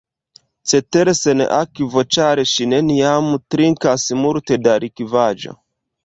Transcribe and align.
Cetere 0.69 1.11
sen 1.17 1.41
akvo, 1.57 2.01
ĉar 2.15 2.41
ŝi 2.51 2.65
neniam 2.71 3.27
trinkas 3.55 4.07
multe 4.23 4.57
da 4.69 4.73
likvaĵo. 4.85 5.55